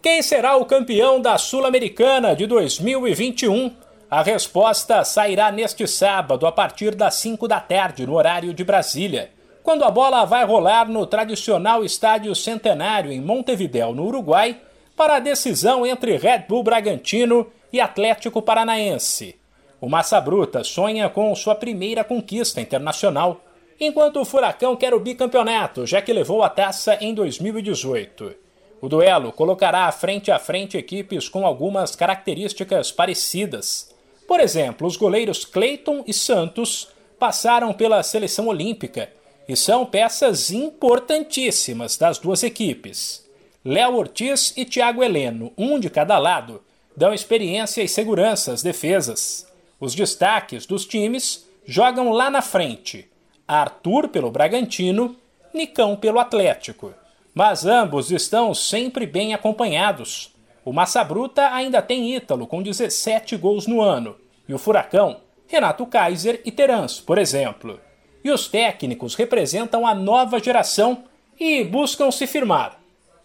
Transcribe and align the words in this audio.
Quem 0.00 0.22
será 0.22 0.56
o 0.56 0.64
campeão 0.64 1.20
da 1.20 1.36
Sul-Americana 1.36 2.36
de 2.36 2.46
2021? 2.46 3.74
A 4.08 4.22
resposta 4.22 5.02
sairá 5.02 5.50
neste 5.50 5.88
sábado, 5.88 6.46
a 6.46 6.52
partir 6.52 6.94
das 6.94 7.16
5 7.16 7.48
da 7.48 7.58
tarde, 7.58 8.06
no 8.06 8.14
horário 8.14 8.54
de 8.54 8.62
Brasília, 8.62 9.32
quando 9.60 9.82
a 9.82 9.90
bola 9.90 10.24
vai 10.24 10.44
rolar 10.44 10.88
no 10.88 11.04
tradicional 11.04 11.84
Estádio 11.84 12.32
Centenário 12.36 13.10
em 13.10 13.20
Montevidéu, 13.20 13.92
no 13.92 14.06
Uruguai, 14.06 14.60
para 14.96 15.16
a 15.16 15.20
decisão 15.20 15.84
entre 15.84 16.16
Red 16.16 16.44
Bull 16.48 16.62
Bragantino 16.62 17.48
e 17.72 17.80
Atlético 17.80 18.40
Paranaense. 18.40 19.34
O 19.80 19.88
Massa 19.88 20.20
Bruta 20.20 20.62
sonha 20.62 21.08
com 21.08 21.34
sua 21.34 21.56
primeira 21.56 22.04
conquista 22.04 22.60
internacional, 22.60 23.40
enquanto 23.80 24.20
o 24.20 24.24
Furacão 24.24 24.76
quer 24.76 24.94
o 24.94 25.00
bicampeonato, 25.00 25.84
já 25.84 26.00
que 26.00 26.12
levou 26.12 26.44
a 26.44 26.48
taça 26.48 26.96
em 27.00 27.12
2018. 27.12 28.47
O 28.80 28.88
duelo 28.88 29.32
colocará 29.32 29.90
frente 29.90 30.30
a 30.30 30.38
frente 30.38 30.76
equipes 30.76 31.28
com 31.28 31.44
algumas 31.44 31.96
características 31.96 32.92
parecidas. 32.92 33.92
Por 34.26 34.38
exemplo, 34.38 34.86
os 34.86 34.96
goleiros 34.96 35.44
Cleiton 35.44 36.04
e 36.06 36.12
Santos 36.12 36.88
passaram 37.18 37.72
pela 37.72 38.02
seleção 38.04 38.46
olímpica 38.46 39.10
e 39.48 39.56
são 39.56 39.84
peças 39.84 40.52
importantíssimas 40.52 41.96
das 41.96 42.18
duas 42.18 42.44
equipes. 42.44 43.26
Léo 43.64 43.96
Ortiz 43.96 44.54
e 44.56 44.64
Thiago 44.64 45.02
Heleno, 45.02 45.52
um 45.58 45.80
de 45.80 45.90
cada 45.90 46.16
lado, 46.18 46.62
dão 46.96 47.12
experiência 47.12 47.82
e 47.82 47.88
segurança 47.88 48.52
às 48.52 48.62
defesas. 48.62 49.46
Os 49.80 49.94
destaques 49.94 50.66
dos 50.66 50.86
times 50.86 51.44
jogam 51.66 52.10
lá 52.10 52.30
na 52.30 52.42
frente: 52.42 53.10
Arthur 53.46 54.08
pelo 54.08 54.30
Bragantino, 54.30 55.16
Nicão 55.52 55.96
pelo 55.96 56.20
Atlético 56.20 56.94
mas 57.34 57.64
ambos 57.64 58.10
estão 58.10 58.54
sempre 58.54 59.06
bem 59.06 59.34
acompanhados. 59.34 60.34
O 60.64 60.72
Massa 60.72 61.02
Bruta 61.04 61.48
ainda 61.52 61.80
tem 61.80 62.14
Ítalo 62.14 62.46
com 62.46 62.62
17 62.62 63.36
gols 63.36 63.66
no 63.66 63.80
ano, 63.80 64.16
e 64.48 64.54
o 64.54 64.58
Furacão, 64.58 65.20
Renato 65.46 65.86
Kaiser 65.86 66.40
e 66.44 66.50
Terans, 66.50 67.00
por 67.00 67.16
exemplo. 67.16 67.80
E 68.24 68.30
os 68.30 68.48
técnicos 68.48 69.14
representam 69.14 69.86
a 69.86 69.94
nova 69.94 70.38
geração 70.38 71.04
e 71.38 71.64
buscam 71.64 72.10
se 72.10 72.26
firmar. 72.26 72.78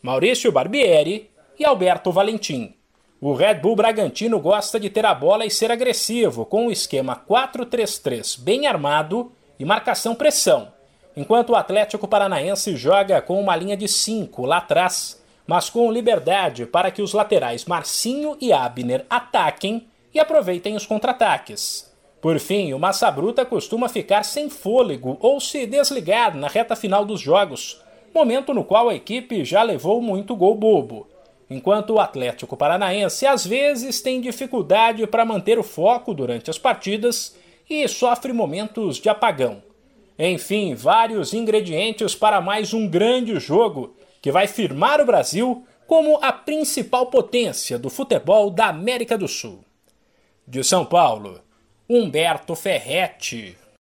Maurício 0.00 0.52
Barbieri 0.52 1.30
e 1.58 1.64
Alberto 1.64 2.12
Valentim. 2.12 2.74
O 3.20 3.34
Red 3.34 3.54
Bull 3.56 3.76
Bragantino 3.76 4.38
gosta 4.38 4.78
de 4.78 4.88
ter 4.88 5.04
a 5.04 5.14
bola 5.14 5.44
e 5.44 5.50
ser 5.50 5.72
agressivo, 5.72 6.46
com 6.46 6.66
o 6.66 6.70
esquema 6.70 7.22
4-3-3 7.28 8.38
bem 8.40 8.66
armado 8.66 9.32
e 9.58 9.64
marcação-pressão 9.64 10.75
enquanto 11.16 11.50
o 11.50 11.56
Atlético 11.56 12.06
Paranaense 12.06 12.76
joga 12.76 13.22
com 13.22 13.40
uma 13.40 13.56
linha 13.56 13.76
de 13.76 13.88
5 13.88 14.44
lá 14.44 14.58
atrás, 14.58 15.20
mas 15.46 15.70
com 15.70 15.90
liberdade 15.90 16.66
para 16.66 16.90
que 16.90 17.00
os 17.00 17.12
laterais 17.12 17.64
Marcinho 17.64 18.36
e 18.40 18.52
Abner 18.52 19.06
ataquem 19.08 19.86
e 20.12 20.20
aproveitem 20.20 20.76
os 20.76 20.84
contra-ataques. 20.84 21.90
Por 22.20 22.38
fim, 22.38 22.72
o 22.72 22.78
Massa 22.78 23.10
Bruta 23.10 23.44
costuma 23.44 23.88
ficar 23.88 24.24
sem 24.24 24.50
fôlego 24.50 25.16
ou 25.20 25.40
se 25.40 25.66
desligar 25.66 26.36
na 26.36 26.48
reta 26.48 26.74
final 26.74 27.04
dos 27.04 27.20
jogos, 27.20 27.80
momento 28.14 28.52
no 28.52 28.64
qual 28.64 28.88
a 28.88 28.94
equipe 28.94 29.44
já 29.44 29.62
levou 29.62 30.02
muito 30.02 30.34
gol 30.34 30.54
bobo. 30.54 31.06
Enquanto 31.48 31.90
o 31.90 32.00
Atlético 32.00 32.56
Paranaense 32.56 33.26
às 33.26 33.46
vezes 33.46 34.00
tem 34.00 34.20
dificuldade 34.20 35.06
para 35.06 35.24
manter 35.24 35.58
o 35.58 35.62
foco 35.62 36.12
durante 36.12 36.50
as 36.50 36.58
partidas 36.58 37.36
e 37.70 37.86
sofre 37.86 38.32
momentos 38.32 38.96
de 38.96 39.08
apagão. 39.08 39.62
Enfim, 40.18 40.74
vários 40.74 41.34
ingredientes 41.34 42.14
para 42.14 42.40
mais 42.40 42.72
um 42.72 42.88
grande 42.88 43.38
jogo 43.38 43.96
que 44.22 44.32
vai 44.32 44.46
firmar 44.46 45.00
o 45.00 45.06
Brasil 45.06 45.66
como 45.86 46.18
a 46.22 46.32
principal 46.32 47.06
potência 47.06 47.78
do 47.78 47.90
futebol 47.90 48.50
da 48.50 48.68
América 48.68 49.16
do 49.16 49.28
Sul. 49.28 49.64
De 50.46 50.64
São 50.64 50.84
Paulo, 50.84 51.40
Humberto 51.88 52.54
Ferretti. 52.54 53.56